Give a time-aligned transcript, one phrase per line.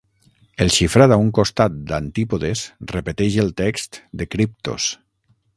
[0.63, 2.65] El xifrat a un costat "d'Antípodes"
[2.95, 4.93] repeteix el text de "Kryptos".